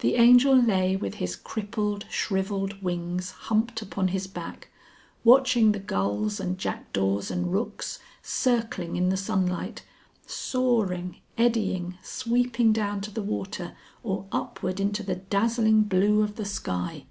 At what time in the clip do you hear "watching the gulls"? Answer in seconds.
5.22-6.40